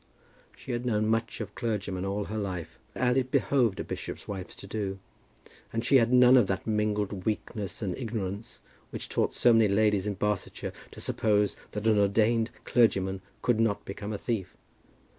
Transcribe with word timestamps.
She 0.57 0.71
had 0.71 0.83
known 0.83 1.05
much 1.07 1.41
of 1.41 1.53
clergymen 1.53 2.05
all 2.05 2.23
her 2.23 2.37
life, 2.39 2.79
as 2.95 3.17
it 3.17 3.29
behoved 3.29 3.79
a 3.79 3.83
bishop's 3.83 4.27
wife 4.27 4.55
to 4.55 4.65
do, 4.65 4.97
and 5.71 5.85
she 5.85 5.97
had 5.97 6.11
none 6.11 6.37
of 6.37 6.47
that 6.47 6.65
mingled 6.65 7.23
weakness 7.27 7.83
and 7.83 7.95
ignorance 7.95 8.61
which 8.89 9.09
taught 9.09 9.35
so 9.35 9.53
many 9.53 9.67
ladies 9.67 10.07
in 10.07 10.15
Barsetshire 10.15 10.73
to 10.89 10.99
suppose 10.99 11.55
that 11.73 11.85
an 11.85 11.99
ordained 11.99 12.49
clergyman 12.65 13.21
could 13.43 13.59
not 13.59 13.85
become 13.85 14.11
a 14.11 14.17
thief. 14.17 14.57